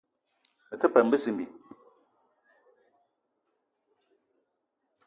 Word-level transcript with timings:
Me 0.69 0.75
te 0.83 0.87
peum 0.93 1.07
bezimbi 1.13 1.45